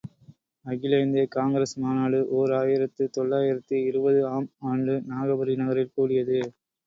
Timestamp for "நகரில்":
5.61-5.95